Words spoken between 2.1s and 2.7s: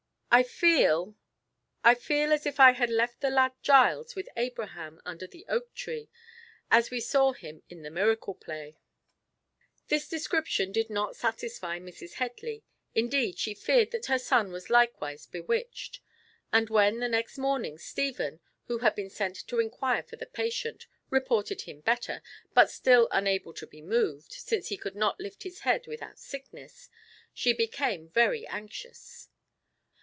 as if